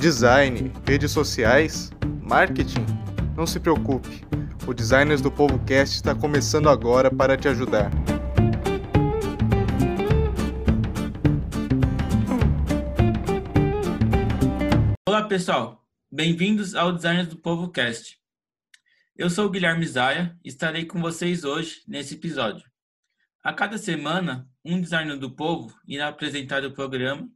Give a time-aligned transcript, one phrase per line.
[0.00, 1.90] Design, redes sociais,
[2.22, 2.86] marketing?
[3.36, 4.24] Não se preocupe,
[4.64, 7.90] o Designers do Povo Cast está começando agora para te ajudar.
[15.04, 18.20] Olá pessoal, bem-vindos ao Designers do Povo Cast.
[19.16, 22.64] Eu sou o Guilherme Zaia e estarei com vocês hoje nesse episódio.
[23.42, 27.28] A cada semana, um designer do povo irá apresentar o programa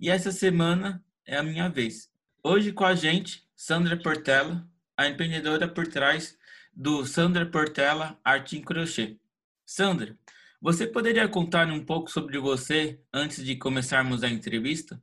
[0.00, 2.07] e essa semana é a minha vez.
[2.42, 4.64] Hoje com a gente, Sandra Portela,
[4.96, 6.38] a empreendedora por trás
[6.72, 9.18] do Sandra Portela Arte em Crochê.
[9.66, 10.16] Sandra,
[10.62, 15.02] você poderia contar um pouco sobre você antes de começarmos a entrevista?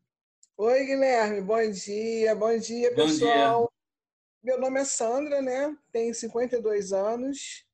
[0.56, 3.64] Oi, Guilherme, bom dia, bom dia, pessoal.
[3.64, 3.76] Bom dia.
[4.42, 5.78] Meu nome é Sandra, né?
[5.92, 7.66] Tenho 52 anos.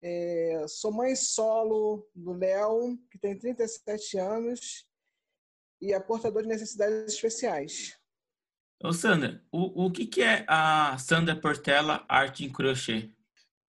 [0.00, 4.86] É, sou mãe solo do Léo, que tem 37 anos,
[5.80, 8.00] e é portador de necessidades especiais.
[8.84, 13.10] Ô Sandra, o, o que, que é a Sandra Portela Arte em Crochê?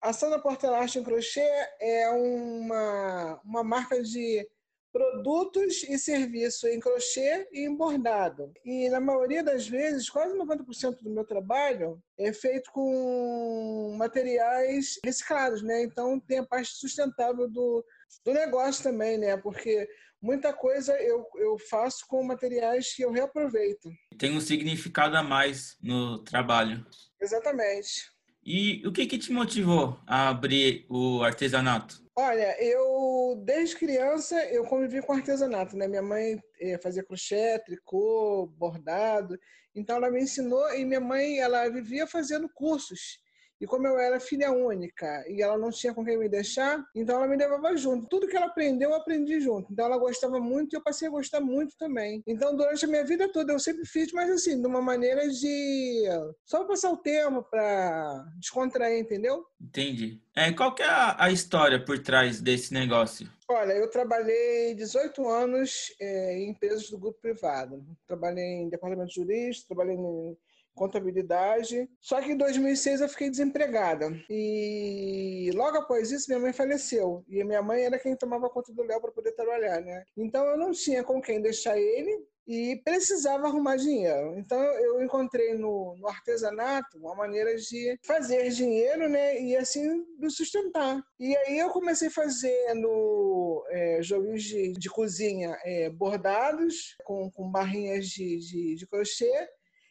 [0.01, 1.47] A Sandra Portela Arte em Crochê
[1.79, 4.43] é uma, uma marca de
[4.91, 8.51] produtos e serviços em crochê e em bordado.
[8.65, 15.61] E na maioria das vezes, quase 90% do meu trabalho é feito com materiais reciclados,
[15.61, 15.83] né?
[15.83, 17.83] Então tem a parte sustentável do,
[18.25, 19.37] do negócio também, né?
[19.37, 19.87] Porque
[20.23, 23.91] muita coisa eu, eu faço com materiais que eu reaproveito.
[24.17, 26.85] Tem um significado a mais no trabalho.
[27.21, 28.09] Exatamente.
[28.45, 32.01] E o que, que te motivou a abrir o artesanato?
[32.15, 35.87] Olha, eu desde criança eu convivi com artesanato, né?
[35.87, 39.37] Minha mãe eh, fazia crochê, tricô, bordado,
[39.75, 43.19] então ela me ensinou e minha mãe ela vivia fazendo cursos.
[43.63, 47.15] E como eu era filha única e ela não tinha com quem me deixar, então
[47.15, 48.09] ela me levava junto.
[48.09, 49.71] Tudo que ela aprendeu, eu aprendi junto.
[49.71, 52.21] Então ela gostava muito e eu passei a gostar muito também.
[52.27, 56.03] Então durante a minha vida toda eu sempre fiz, mas assim, de uma maneira de
[56.45, 59.45] só passar o tempo, para descontrair, entendeu?
[59.61, 60.21] Entendi.
[60.35, 63.31] É, qual que é a, a história por trás desse negócio?
[63.49, 67.81] Olha, eu trabalhei 18 anos é, em empresas do grupo privado.
[68.05, 70.37] Trabalhei em departamento jurídico, trabalhei em
[70.73, 71.89] contabilidade.
[71.99, 74.11] Só que em 2006 eu fiquei desempregada.
[74.29, 77.23] E logo após isso, minha mãe faleceu.
[77.27, 80.03] E minha mãe era quem tomava conta do Léo para poder trabalhar, né?
[80.17, 84.37] Então eu não tinha com quem deixar ele e precisava arrumar dinheiro.
[84.37, 90.29] Então eu encontrei no, no, artesanato uma maneira de fazer dinheiro, né, e assim me
[90.29, 91.01] sustentar.
[91.19, 98.07] E aí eu comecei fazendo é, joguinhos de, de cozinha é, bordados com, com barrinhas
[98.07, 99.47] de, de, de crochê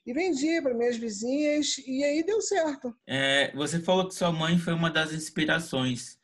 [0.06, 2.94] e vendia para minhas vizinhas e aí deu certo.
[3.06, 6.18] É, você falou que sua mãe foi uma das inspirações.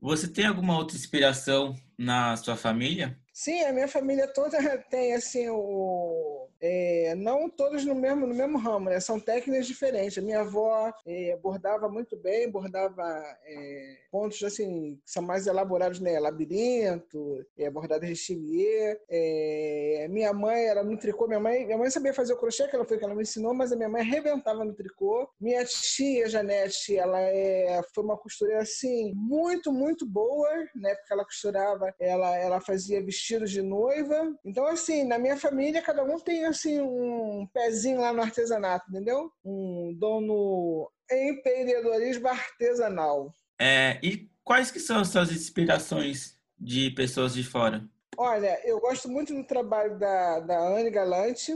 [0.00, 3.18] Você tem alguma outra inspiração na sua família?
[3.32, 4.58] Sim, a minha família toda
[4.90, 6.23] tem assim o
[6.66, 8.98] é, não todos no mesmo, no mesmo ramo, né?
[8.98, 10.16] São técnicas diferentes.
[10.16, 13.02] A minha avó é, bordava muito bem, bordava
[13.44, 16.18] é, pontos assim, que são mais elaborados, né?
[16.18, 18.98] Labirinto, é, bordado rechivier.
[19.10, 21.26] É, minha mãe era no tricô.
[21.26, 23.52] Minha mãe, minha mãe sabia fazer o crochê, que ela foi que ela me ensinou,
[23.52, 25.28] mas a minha mãe arrebentava no tricô.
[25.38, 30.94] Minha tia, Janete, ela é, foi uma costureira assim, muito, muito boa, né?
[30.94, 34.34] Porque ela costurava, ela, ela fazia vestidos de noiva.
[34.42, 39.30] Então, assim, na minha família, cada um tem assim um pezinho lá no artesanato, entendeu?
[39.44, 43.32] Um dono empreendedorismo artesanal.
[43.60, 47.86] É, e quais que são as suas inspirações de pessoas de fora?
[48.16, 51.52] Olha, eu gosto muito do trabalho da, da Anne Galante,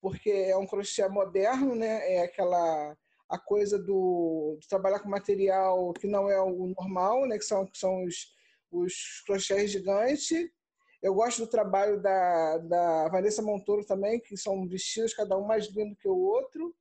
[0.00, 2.14] porque é um crochê moderno, né?
[2.14, 2.96] É aquela
[3.28, 7.36] a coisa do de trabalhar com material que não é o normal, né?
[7.38, 8.32] Que são, que são os,
[8.70, 10.48] os crochês gigantes
[11.06, 15.66] eu gosto do trabalho da, da Vanessa Montoro também, que são vestidos, cada um mais
[15.68, 16.74] lindo que o outro.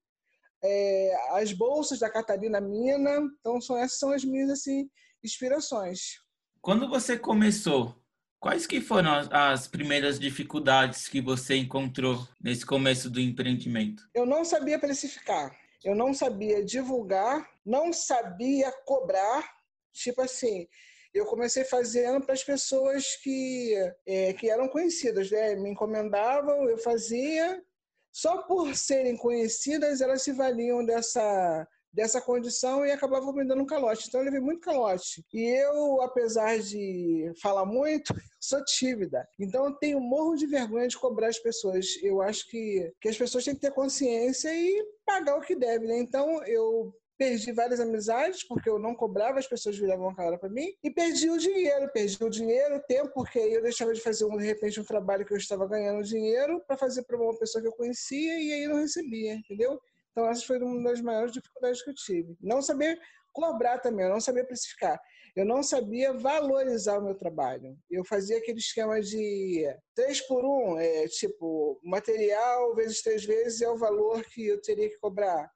[0.64, 3.22] É, as bolsas da Catarina Mina.
[3.40, 4.90] Então, são, essas são as minhas assim,
[5.24, 6.20] inspirações.
[6.60, 7.96] Quando você começou,
[8.40, 14.10] quais que foram as primeiras dificuldades que você encontrou nesse começo do empreendimento?
[14.12, 19.54] Eu não sabia precificar, eu não sabia divulgar, não sabia cobrar.
[19.94, 20.68] Tipo assim,
[21.16, 23.74] eu comecei fazendo para as pessoas que,
[24.06, 25.56] é, que eram conhecidas, né?
[25.56, 27.64] Me encomendavam, eu fazia.
[28.12, 33.66] Só por serem conhecidas, elas se valiam dessa, dessa condição e acabavam me dando um
[33.66, 34.08] calote.
[34.08, 35.26] Então eu levei muito calote.
[35.34, 39.26] E eu, apesar de falar muito, sou tímida.
[39.40, 41.86] Então eu tenho morro de vergonha de cobrar as pessoas.
[42.04, 45.88] Eu acho que, que as pessoas têm que ter consciência e pagar o que deve,
[45.88, 45.98] né?
[45.98, 50.50] Então eu perdi várias amizades, porque eu não cobrava, as pessoas viravam a cara para
[50.50, 54.26] mim, e perdi o dinheiro, perdi o dinheiro, o tempo, porque eu deixava de fazer,
[54.26, 57.62] um, de repente, um trabalho que eu estava ganhando dinheiro para fazer para uma pessoa
[57.62, 59.80] que eu conhecia e aí não recebia, entendeu?
[60.12, 62.38] Então, essa foi uma das maiores dificuldades que eu tive.
[62.42, 63.00] Não saber
[63.34, 64.98] cobrar também, não saber precificar.
[65.36, 67.78] Eu não sabia valorizar o meu trabalho.
[67.92, 73.70] Eu fazia aquele esquema de três por um, é, tipo, material vezes três vezes é
[73.70, 75.52] o valor que eu teria que cobrar.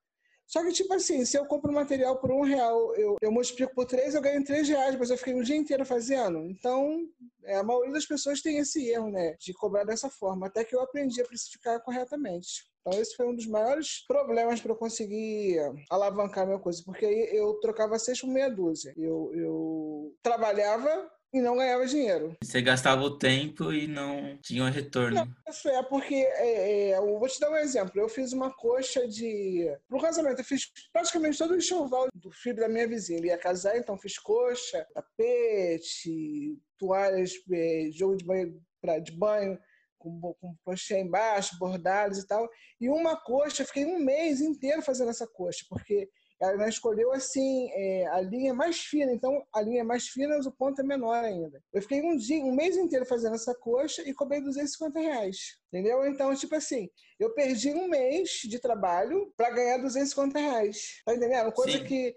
[0.50, 3.86] Só que, tipo assim, se eu compro material por um real, eu, eu multiplico por
[3.86, 6.40] três, eu ganho três reais, mas eu fiquei um dia inteiro fazendo.
[6.40, 7.08] Então,
[7.44, 9.36] é, a maioria das pessoas tem esse erro, né?
[9.40, 12.68] De cobrar dessa forma, até que eu aprendi a precificar corretamente.
[12.82, 17.30] Então, esse foi um dos maiores problemas para eu conseguir alavancar minha coisa, porque aí
[17.32, 18.92] eu trocava seis por meia dúzia.
[18.98, 22.36] Eu, eu trabalhava e não ganhava dinheiro.
[22.44, 25.16] Você gastava o tempo e não tinha um retorno.
[25.16, 28.00] Não, isso é porque, é, é, eu vou te dar um exemplo.
[28.00, 29.72] Eu fiz uma coxa de.
[29.88, 33.20] Pro casamento, eu fiz praticamente todo o enxoval do filho da minha vizinha.
[33.20, 39.60] Ele ia casar, então fiz coxa, tapete, toalhas, é, jogo de banho, pra, de banho
[40.00, 42.50] com, com crochê embaixo, bordados e tal.
[42.80, 46.10] E uma coxa, fiquei um mês inteiro fazendo essa coxa, porque
[46.42, 50.52] ela escolheu assim é, a linha mais fina, então a linha mais fina, mas o
[50.52, 51.62] ponto é menor ainda.
[51.74, 56.06] Eu fiquei um dia, um mês inteiro fazendo essa coxa e cobrei 250 reais, entendeu?
[56.06, 56.90] Então, tipo assim,
[57.20, 61.52] eu perdi um mês de trabalho para ganhar 250 reais, tá entendendo?
[61.52, 61.84] Coisa Sim.
[61.84, 62.16] que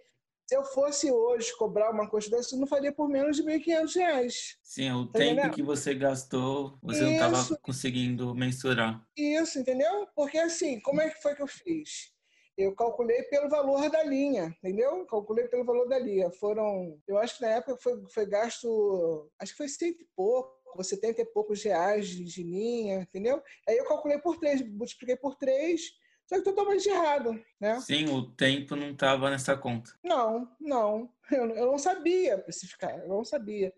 [0.53, 3.95] se eu fosse hoje cobrar uma coisa dessa, eu não faria por menos de 1.500
[3.97, 4.59] reais.
[4.63, 7.05] Sim, o tá tempo que você gastou, você Isso.
[7.07, 9.03] não estava conseguindo mensurar.
[9.17, 10.07] Isso, entendeu?
[10.15, 12.13] Porque assim, como é que foi que eu fiz?
[12.57, 15.07] Eu calculei pelo valor da linha, entendeu?
[15.07, 16.31] Calculei pelo valor da linha.
[16.31, 20.83] Foram, eu acho que na época foi, foi gasto, acho que foi cento e pouco,
[20.83, 23.43] 70 e poucos reais de, de linha, entendeu?
[23.69, 25.93] Aí eu calculei por três, multipliquei por três,
[26.27, 27.81] só que totalmente errado, né?
[27.81, 29.91] Sim, o tempo não estava nessa conta.
[30.03, 31.11] Não, não.
[31.31, 33.73] Eu, eu não sabia especificar, eu não sabia.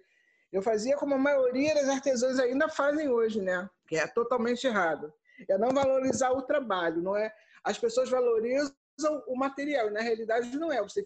[0.53, 3.69] Eu fazia como a maioria das artesãos ainda fazem hoje, né?
[3.88, 5.12] Que é totalmente errado.
[5.49, 7.35] É não valorizar o trabalho, não é?
[7.64, 8.75] As pessoas valorizam
[9.26, 10.82] o material, na realidade não é.
[10.82, 11.05] Você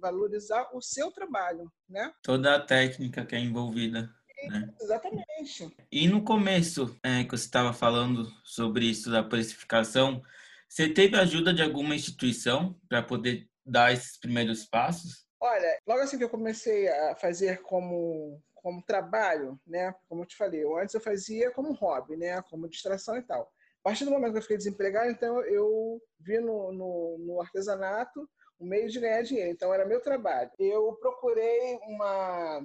[0.00, 2.12] valorizar o seu trabalho, né?
[2.22, 4.10] Toda a técnica que é envolvida.
[4.48, 4.72] Né?
[4.80, 5.76] Exatamente.
[5.90, 10.22] E no começo, é, que você estava falando sobre isso da precificação,
[10.68, 15.26] você teve ajuda de alguma instituição para poder dar esses primeiros passos?
[15.40, 19.94] Olha, logo assim que eu comecei a fazer como como trabalho, né?
[20.08, 22.42] Como eu te falei, eu, antes eu fazia como hobby, né?
[22.42, 23.50] Como distração e tal.
[23.88, 28.28] Partir do momento que eu fiquei desempregado, então eu vi no, no, no artesanato
[28.60, 29.50] um meio de ganhar dinheiro.
[29.50, 30.50] Então era meu trabalho.
[30.58, 32.60] Eu procurei uma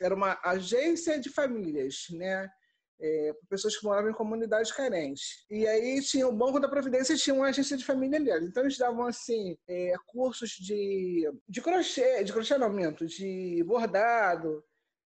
[0.00, 2.50] era uma agência de famílias, né?
[3.00, 5.44] é, pessoas que moravam em comunidades carentes.
[5.48, 8.46] E aí tinha o Banco da Providência tinha uma agência de família ali.
[8.46, 14.64] Então eles davam assim é, cursos de, de crochê, de crochêamento, de bordado,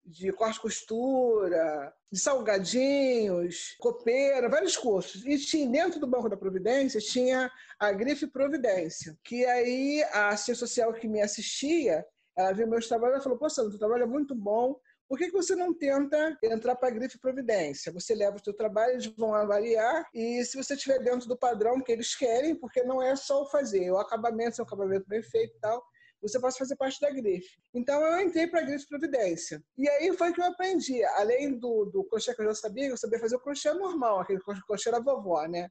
[0.05, 5.25] de corte costura, de salgadinhos, copeira, vários cursos.
[5.25, 10.67] E tinha, dentro do Banco da Providência tinha a Grife Providência, que aí a assistência
[10.67, 12.05] social que me assistia,
[12.37, 14.75] ela viu meus trabalhos e falou, pô, Sandro, o trabalho é muito bom,
[15.11, 17.91] por que, que você não tenta entrar para a grife providência?
[17.91, 21.81] Você leva o seu trabalho, eles vão avaliar e se você estiver dentro do padrão
[21.81, 25.21] que eles querem, porque não é só o fazer, o acabamento é um acabamento bem
[25.21, 25.83] feito e tal,
[26.21, 27.57] você pode fazer parte da grife.
[27.73, 29.61] Então eu entrei para a grife providência.
[29.77, 31.03] E aí foi que eu aprendi.
[31.03, 34.39] Além do, do crochê que eu já sabia, eu sabia fazer o crochê normal, aquele
[34.67, 35.67] crochê da vovó, né?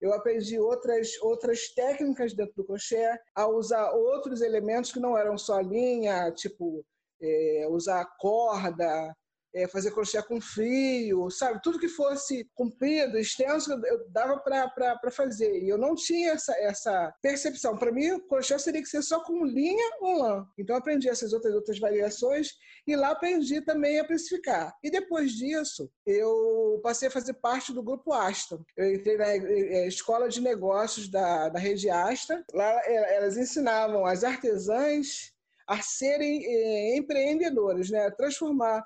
[0.00, 5.38] Eu aprendi outras, outras técnicas dentro do crochê, a usar outros elementos que não eram
[5.38, 6.84] só linha, tipo
[7.22, 9.14] é, usar corda,
[9.54, 11.60] é, fazer crochê com fio, sabe?
[11.62, 15.62] Tudo que fosse comprido, extenso, eu dava para fazer.
[15.62, 17.76] E eu não tinha essa, essa percepção.
[17.76, 20.46] Para mim, crochê teria que ser só com linha ou lã.
[20.58, 22.52] Então, aprendi essas outras, outras variações
[22.86, 24.74] e lá aprendi também a precificar.
[24.82, 28.58] E depois disso, eu passei a fazer parte do grupo Asta.
[28.76, 32.44] Eu entrei na é, escola de negócios da, da rede Asta.
[32.52, 35.32] Lá é, elas ensinavam as artesãs
[35.66, 38.10] a serem eh, empreendedores, né?
[38.10, 38.84] transformar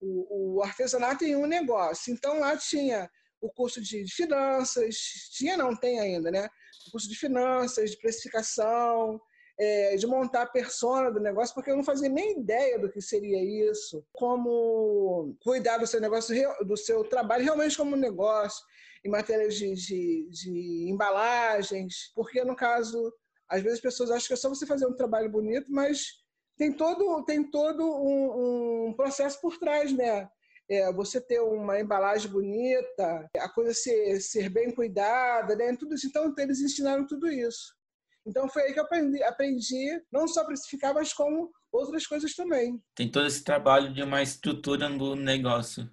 [0.00, 2.12] o, o, artesanato em um negócio.
[2.12, 4.96] Então, lá tinha o curso de finanças,
[5.32, 6.48] tinha não, tem ainda, né?
[6.88, 9.20] O curso de finanças, de precificação,
[9.58, 13.00] é, de montar a persona do negócio, porque eu não fazia nem ideia do que
[13.00, 18.64] seria isso, como cuidar do seu negócio, do seu trabalho realmente como negócio,
[19.04, 23.12] em matéria de, de, de embalagens, porque no caso
[23.48, 26.20] às vezes as pessoas acham que é só você fazer um trabalho bonito, mas
[26.58, 30.28] tem todo, tem todo um, um processo por trás, né?
[30.68, 35.74] É, você ter uma embalagem bonita, a coisa ser, ser bem cuidada, né?
[35.76, 36.06] Tudo isso.
[36.06, 37.78] Então, eles ensinaram tudo isso.
[38.26, 42.78] Então foi aí que eu aprendi, aprendi não só precificar, mas como outras coisas também.
[42.94, 45.90] Tem todo esse trabalho de uma estrutura do negócio.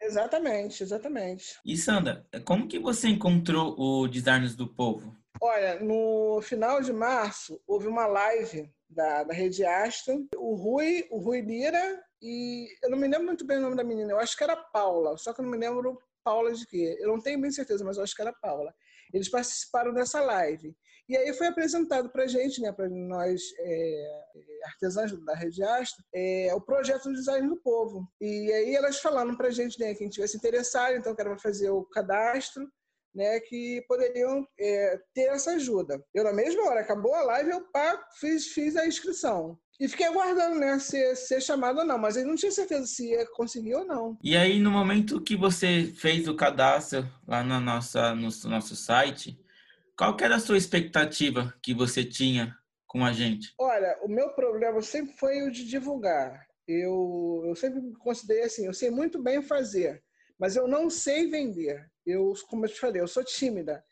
[0.00, 1.58] Exatamente, exatamente.
[1.64, 5.16] E Sandra, como que você encontrou o Designers do Povo?
[5.40, 11.18] Olha, no final de março houve uma live da, da Rede Astra, o Rui, o
[11.18, 14.36] Rui Lira e eu não me lembro muito bem o nome da menina, eu acho
[14.36, 16.96] que era Paula, só que eu não me lembro Paula de quê.
[17.00, 18.72] Eu não tenho bem certeza, mas eu acho que era Paula.
[19.12, 20.74] Eles participaram dessa live.
[21.08, 24.22] E aí foi apresentado para a gente, né, para nós é,
[24.66, 28.08] artesãos da Rede Astra, é, o projeto do design do povo.
[28.20, 31.70] E aí elas falaram para a gente, né, quem tivesse interessado, então que era fazer
[31.70, 32.70] o cadastro,
[33.14, 36.02] né, que poderiam é, ter essa ajuda.
[36.14, 39.58] Eu, na mesma hora, acabou a live, eu pá, fiz, fiz a inscrição.
[39.78, 43.10] E fiquei aguardando, né, ser, ser chamado ou não, mas eu não tinha certeza se
[43.10, 44.16] ia conseguir ou não.
[44.22, 49.38] E aí, no momento que você fez o cadastro lá na nossa, no nosso site,
[49.96, 53.52] qual que era a sua expectativa que você tinha com a gente?
[53.58, 56.46] Olha, o meu problema sempre foi o de divulgar.
[56.66, 60.02] Eu, eu sempre considerei assim, eu sei muito bem fazer,
[60.38, 61.90] mas eu não sei vender.
[62.06, 63.84] Eu, como eu te falei, eu sou tímida.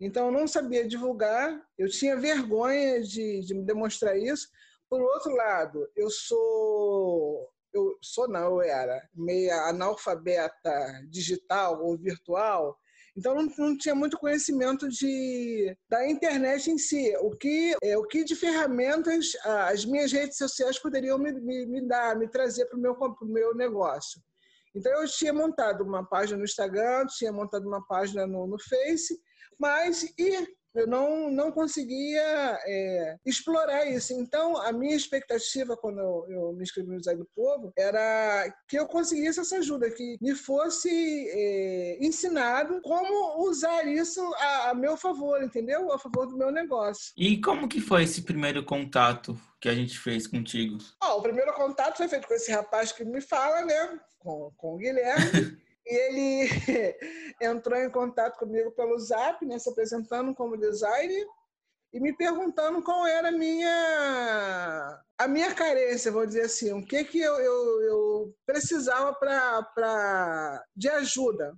[0.00, 4.48] Então, eu não sabia divulgar, eu tinha vergonha de, de demonstrar isso,
[4.88, 12.78] por outro lado, eu sou eu sou não, eu era meia analfabeta digital ou virtual,
[13.18, 17.12] então não, não, tinha muito conhecimento de, da internet em si.
[17.20, 21.86] O que, é, o que de ferramentas as minhas redes sociais poderiam me, me, me
[21.86, 24.22] dar, me trazer para o meu, meu negócio.
[24.74, 29.18] Então eu tinha montado uma página no Instagram, tinha montado uma página no, no Face,
[29.58, 34.12] mas e eu não, não conseguia é, explorar isso.
[34.12, 38.78] Então, a minha expectativa quando eu, eu, me inscrevi no Design do Povo era que
[38.78, 44.96] eu conseguisse essa ajuda, que me fosse é, ensinado como usar isso a, a, meu
[44.96, 45.92] favor, entendeu?
[45.92, 47.12] A favor do meu negócio.
[47.16, 50.78] E como que foi esse primeiro contato que a gente fez contigo?
[51.02, 54.00] O primeiro contato foi feito com esse rapaz que me fala, né?
[54.18, 55.58] Com, com o Guilherme.
[55.90, 56.50] E ele
[57.40, 61.26] entrou em contato comigo pelo Zap, né, se apresentando como designer
[61.92, 67.04] e me perguntando qual era a minha a minha carência, vou dizer assim, o que
[67.04, 71.54] que eu, eu, eu precisava para de ajuda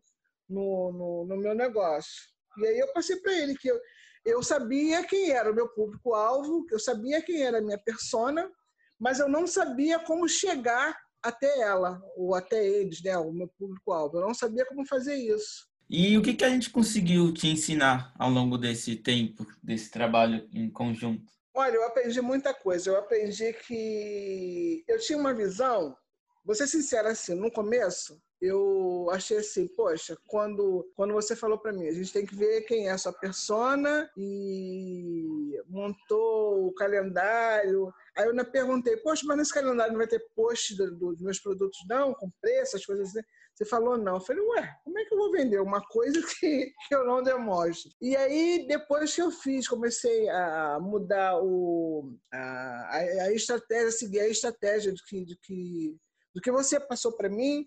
[0.48, 2.22] no, no, no, meu negócio.
[2.58, 3.78] E aí eu passei para ele que eu,
[4.24, 8.50] eu sabia quem era o meu público-alvo, eu sabia quem era a minha persona,
[8.98, 14.18] mas eu não sabia como chegar até ela, ou até eles, né, o meu público-alvo.
[14.18, 15.68] Eu não sabia como fazer isso.
[15.88, 20.48] E o que, que a gente conseguiu te ensinar ao longo desse tempo, desse trabalho
[20.52, 21.32] em conjunto?
[21.52, 22.90] Olha, eu aprendi muita coisa.
[22.90, 25.96] Eu aprendi que eu tinha uma visão,
[26.44, 31.72] vou ser sincera assim, no começo, eu achei assim, poxa, quando, quando você falou para
[31.72, 37.92] mim, a gente tem que ver quem é a sua persona e montou o calendário,
[38.16, 41.38] Aí eu perguntei, poxa, mas nesse calendário não vai ter post do, do, dos meus
[41.38, 42.12] produtos, não?
[42.14, 43.20] Com preço, as coisas assim.
[43.54, 44.14] Você falou não.
[44.14, 47.22] Eu falei, ué, como é que eu vou vender uma coisa que, que eu não
[47.22, 47.90] demonstro?
[48.00, 54.28] E aí, depois que eu fiz, comecei a mudar o, a, a estratégia, seguir a
[54.28, 55.96] estratégia do que, do que,
[56.34, 57.66] do que você passou para mim,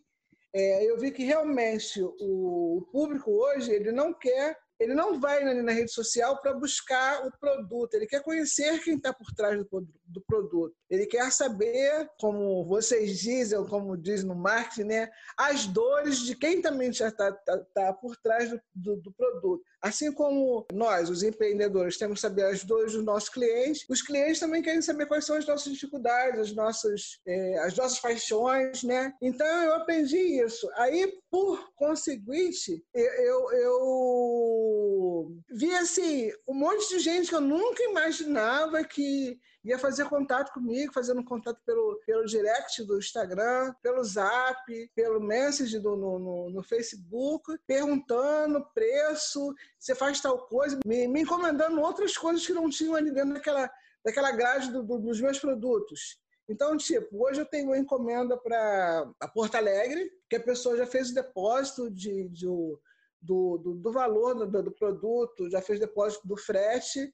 [0.54, 5.44] é, eu vi que realmente o, o público hoje ele não quer ele não vai
[5.44, 9.58] na, na rede social para buscar o produto, ele quer conhecer quem está por trás
[9.58, 10.76] do, do, produto.
[10.90, 16.62] Ele quer saber, como vocês dizem, como diz no marketing, né, as dores de quem
[16.62, 19.64] também já está tá, tá por trás do, do, do, produto.
[19.84, 24.40] Assim como nós, os empreendedores, temos que saber as dores dos nossos clientes, os clientes
[24.40, 29.14] também querem saber quais são as nossas dificuldades, as nossas, é, as nossas paixões, né?
[29.22, 30.70] Então eu aprendi isso.
[30.76, 38.86] Aí, por conseguinte, eu, eu vi assim, um monte de gente que eu nunca imaginava
[38.86, 45.22] que ia fazer contato comigo, fazendo contato pelo, pelo direct do Instagram, pelo Zap, pelo
[45.22, 51.82] Message do, no, no, no Facebook, perguntando preço, você faz tal coisa, me, me encomendando
[51.82, 53.72] outras coisas que não tinham ali dentro daquela,
[54.04, 56.22] daquela grade do, do, dos meus produtos.
[56.48, 61.10] Então, tipo, hoje eu tenho uma encomenda para Porto Alegre, que a pessoa já fez
[61.10, 66.36] o depósito de, de, do, do, do valor do, do, produto, já fez depósito do
[66.36, 67.14] frete.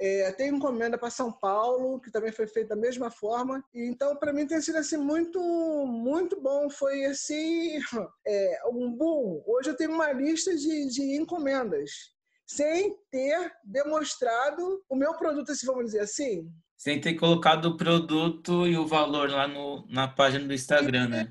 [0.00, 3.62] É, tem encomenda para São Paulo, que também foi feita da mesma forma.
[3.74, 5.38] E, então, para mim, tem sido assim, muito,
[5.86, 6.70] muito bom.
[6.70, 7.78] Foi assim,
[8.26, 9.42] é, um boom.
[9.46, 11.90] Hoje eu tenho uma lista de, de encomendas,
[12.46, 16.50] sem ter demonstrado o meu produto, assim, vamos dizer assim.
[16.78, 21.28] Sem ter colocado o produto e o valor lá no, na página do Instagram, né?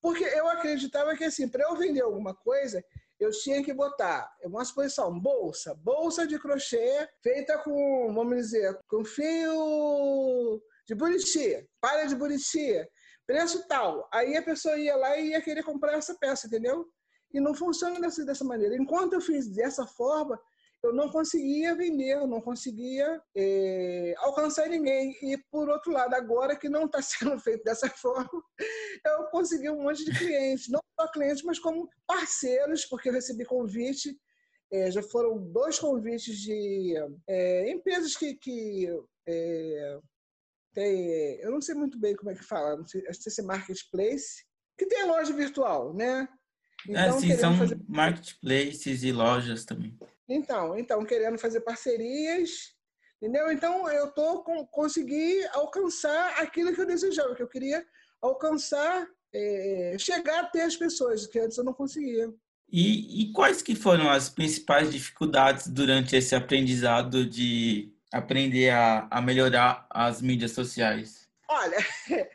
[0.00, 2.82] Porque eu acreditava que, assim, para eu vender alguma coisa,
[3.22, 9.04] eu tinha que botar uma exposição, bolsa, bolsa de crochê feita com, vamos dizer, com
[9.04, 12.84] fio de buriti, palha de buriti,
[13.26, 14.08] preço tal.
[14.12, 16.86] Aí a pessoa ia lá e ia querer comprar essa peça, entendeu?
[17.32, 18.76] E não funciona dessa, dessa maneira.
[18.76, 20.38] Enquanto eu fiz dessa forma,
[20.82, 25.16] eu não conseguia vender, eu não conseguia é, alcançar ninguém.
[25.22, 28.42] E, por outro lado, agora que não está sendo feito dessa forma,
[29.06, 30.68] eu consegui um monte de clientes.
[30.68, 34.16] Não só clientes, mas como parceiros, porque eu recebi convite.
[34.72, 36.94] É, já foram dois convites de
[37.28, 38.88] é, empresas que, que
[40.72, 43.44] tem, eu não sei muito bem como é que fala, não sei, acho que é
[43.44, 44.44] marketplace,
[44.78, 46.26] que tem loja virtual, né?
[46.88, 47.78] É, então, é, sim, são fazer...
[47.86, 49.96] marketplaces e lojas também.
[50.32, 52.74] Então, então, querendo fazer parcerias,
[53.20, 53.52] entendeu?
[53.52, 57.84] Então, eu tô com, consegui alcançar aquilo que eu desejava, que eu queria
[58.20, 62.32] alcançar, é, chegar até as pessoas, que antes eu não conseguia.
[62.70, 69.20] E, e quais que foram as principais dificuldades durante esse aprendizado de aprender a, a
[69.20, 71.28] melhorar as mídias sociais?
[71.46, 71.76] Olha,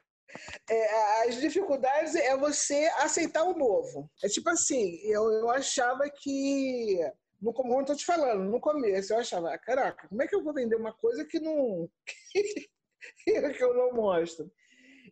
[0.70, 4.08] é, as dificuldades é você aceitar o novo.
[4.24, 7.00] É tipo assim, eu, eu achava que
[7.42, 10.54] no, como eu te falando, no começo eu achava, caraca, como é que eu vou
[10.54, 11.90] vender uma coisa que não
[13.24, 14.52] que eu não mostro?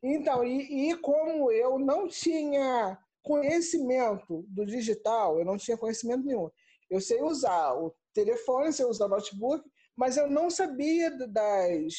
[0.03, 6.49] Então, e, e como eu não tinha conhecimento do digital, eu não tinha conhecimento nenhum.
[6.89, 9.67] Eu sei usar o telefone, sei usar o notebook,
[9.97, 11.93] mas eu não sabia das,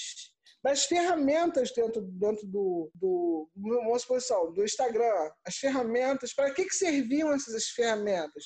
[0.63, 6.75] das ferramentas dentro, dentro do, do, uma exposição, do Instagram, as ferramentas, para que, que
[6.75, 8.45] serviam essas ferramentas?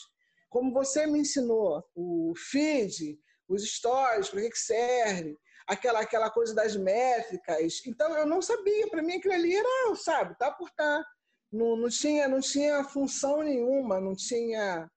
[0.50, 6.54] Como você me ensinou, o feed, os stories, para que, que serve, aquela, aquela coisa
[6.54, 7.80] das métricas.
[7.86, 11.02] Então, eu não sabia, para mim aquilo ali era, sabe, tá por tá.
[11.52, 14.90] Não, não, tinha, não tinha função nenhuma, não tinha.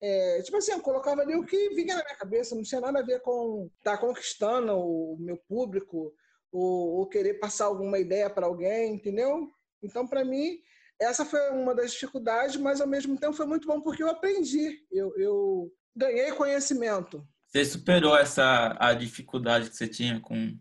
[0.00, 3.00] É, tipo assim, eu colocava ali o que vinha na minha cabeça, não tinha nada
[3.00, 6.12] a ver com estar tá conquistando o meu público
[6.52, 9.48] ou, ou querer passar alguma ideia para alguém, entendeu?
[9.82, 10.58] Então, para mim,
[11.00, 14.84] essa foi uma das dificuldades, mas ao mesmo tempo foi muito bom porque eu aprendi,
[14.90, 17.26] eu, eu ganhei conhecimento.
[17.48, 20.58] Você superou essa a dificuldade que você tinha com,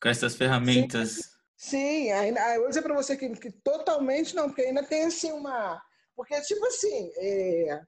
[0.00, 1.16] com essas ferramentas?
[1.56, 5.04] Sim, sim ainda, eu vou dizer para você que, que, totalmente não, porque ainda tem
[5.04, 5.80] assim uma.
[6.14, 7.80] Porque, tipo assim, é,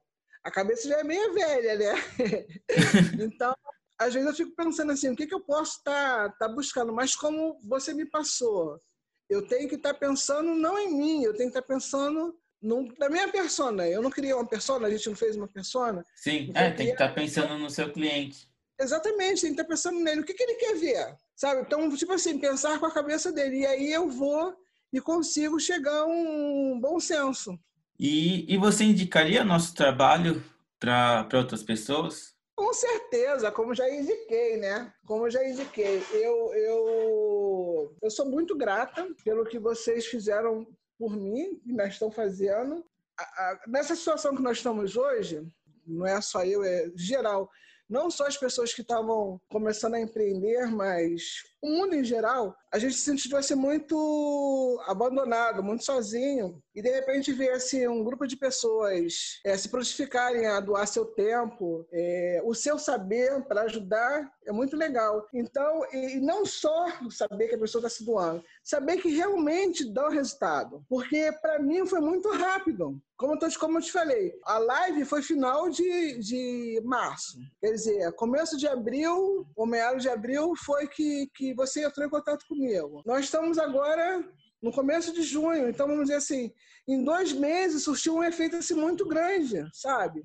[0.44, 1.94] a cabeça já é meio velha, né?
[3.24, 3.56] então,
[3.98, 6.92] às vezes eu fico pensando assim, o que, que eu posso estar tá, tá buscando?
[6.92, 8.80] Mas como você me passou
[9.28, 12.34] eu tenho que estar tá pensando não em mim, eu tenho que estar tá pensando
[12.62, 13.86] no, na minha persona.
[13.86, 16.04] Eu não criei uma persona, a gente não fez uma persona.
[16.16, 18.48] Sim, é, tem que estar tá pensando no seu cliente.
[18.80, 20.20] Exatamente, tem que estar pensando nele.
[20.20, 21.16] O que, que ele quer ver?
[21.34, 21.62] Sabe?
[21.62, 23.60] Então, tipo assim, pensar com a cabeça dele.
[23.60, 24.54] E aí eu vou
[24.92, 27.58] e consigo chegar a um bom senso.
[27.98, 30.42] E, e você indicaria nosso trabalho
[30.78, 32.37] para outras pessoas?
[32.58, 34.92] Com certeza, como já indiquei, né?
[35.06, 40.66] Como já indiquei, eu, eu, eu sou muito grata pelo que vocês fizeram
[40.98, 42.84] por mim, e nós estão fazendo.
[43.16, 45.46] A, a, nessa situação que nós estamos hoje,
[45.86, 47.48] não é só eu, é geral.
[47.88, 52.78] Não só as pessoas que estavam começando a empreender, mas o mundo em geral, a
[52.78, 56.62] gente se sentiu assim muito abandonado, muito sozinho.
[56.74, 61.04] E de repente ver assim, um grupo de pessoas é, se prontificarem a doar seu
[61.04, 65.26] tempo, é, o seu saber para ajudar, é muito legal.
[65.34, 70.06] Então, e não só saber que a pessoa está se doando, saber que realmente dá
[70.06, 70.84] o resultado.
[70.88, 73.00] Porque para mim foi muito rápido.
[73.16, 77.36] Como eu, tô, como eu te falei, a live foi final de, de março.
[77.60, 82.10] Quer dizer, começo de abril, ou meados de abril, foi que, que você entrou em
[82.10, 83.02] contato comigo.
[83.04, 84.24] Nós estamos agora
[84.62, 86.52] no começo de junho, então vamos dizer assim,
[86.86, 90.24] em dois meses surtiu um efeito assim muito grande, sabe?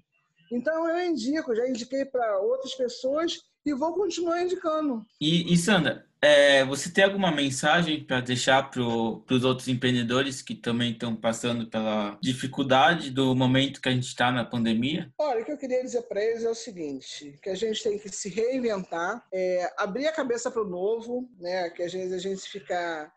[0.52, 5.06] Então eu indico, já indiquei para outras pessoas e vou continuar indicando.
[5.20, 10.56] E, e Sandra, é, você tem alguma mensagem para deixar para os outros empreendedores que
[10.56, 15.12] também estão passando pela dificuldade do momento que a gente está na pandemia?
[15.18, 18.00] Olha, o que eu queria dizer para eles é o seguinte: que a gente tem
[18.00, 21.70] que se reinventar, é, abrir a cabeça para o novo, né?
[21.72, 23.12] Que às vezes a gente fica,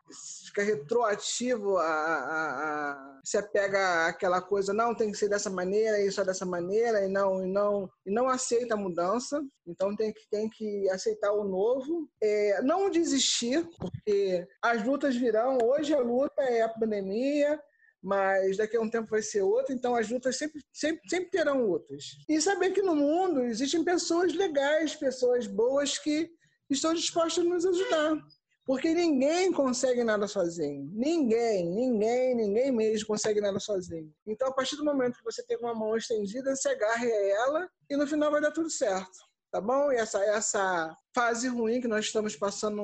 [0.44, 6.00] fica retroativo, a, a, a, se apega àquela coisa, não tem que ser dessa maneira,
[6.00, 9.40] isso é dessa maneira, e não, e não, e não aceita a mudança.
[9.66, 12.08] Então tem que, tem que aceitar o novo.
[12.20, 15.58] É, não desistir, porque as lutas virão.
[15.62, 17.60] Hoje a luta é a pandemia,
[18.02, 21.66] mas daqui a um tempo vai ser outra, então as lutas sempre, sempre, sempre terão
[21.66, 22.16] lutas.
[22.28, 26.30] E saber que no mundo existem pessoas legais, pessoas boas que
[26.70, 28.16] estão dispostas a nos ajudar.
[28.64, 30.90] Porque ninguém consegue nada sozinho.
[30.92, 34.12] Ninguém, ninguém, ninguém mesmo consegue nada sozinho.
[34.26, 37.70] Então, a partir do momento que você tem uma mão estendida, você agarre a ela
[37.88, 39.90] e no final vai dar tudo certo tá bom?
[39.90, 42.82] E essa, essa fase ruim que nós estamos passando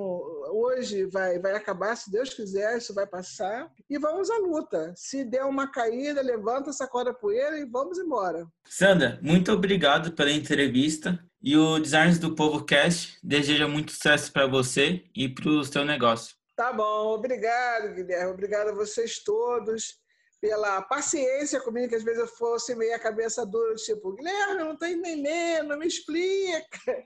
[0.51, 3.71] hoje vai, vai acabar, se Deus quiser, isso vai passar.
[3.91, 4.95] E vamos à luta.
[4.97, 8.47] Se der uma caída, levanta, sacode a poeira e vamos embora.
[8.67, 11.23] Sandra, muito obrigado pela entrevista.
[11.43, 15.85] E o Designs do Povo Cast deseja muito sucesso para você e para o seu
[15.85, 16.35] negócio.
[16.57, 18.33] Tá bom, obrigado, Guilherme.
[18.33, 20.02] Obrigado a vocês todos
[20.43, 24.65] pela paciência comigo, que às vezes eu fosse meio a cabeça dura, tipo, Guilherme, eu
[24.65, 27.05] não estou entendendo, me explica.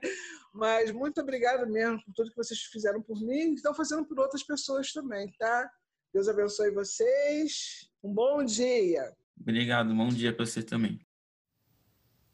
[0.51, 4.19] Mas muito obrigado mesmo por tudo que vocês fizeram por mim e estão fazendo por
[4.19, 5.69] outras pessoas também, tá?
[6.11, 7.87] Deus abençoe vocês.
[8.03, 9.13] Um bom dia.
[9.39, 10.99] Obrigado, bom dia para você também.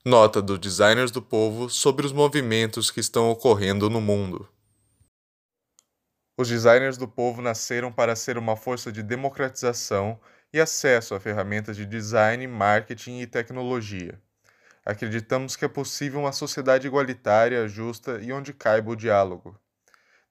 [0.05, 4.47] Nota do Designers do Povo sobre os movimentos que estão ocorrendo no mundo.
[6.37, 10.19] Os designers do povo nasceram para ser uma força de democratização
[10.53, 14.19] e acesso a ferramentas de design, marketing e tecnologia.
[14.85, 19.57] Acreditamos que é possível uma sociedade igualitária, justa e onde caiba o diálogo.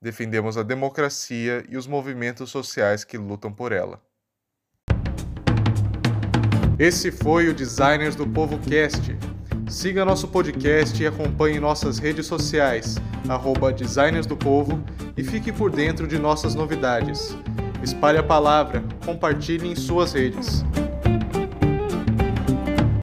[0.00, 4.00] Defendemos a democracia e os movimentos sociais que lutam por ela.
[6.78, 9.16] Esse foi o Designers do Povo Cast.
[9.68, 12.96] Siga nosso podcast e acompanhe nossas redes sociais,
[13.28, 14.82] arroba Designers do Povo,
[15.16, 17.37] e fique por dentro de nossas novidades.
[17.83, 20.64] Espalhe a palavra, compartilhe em suas redes.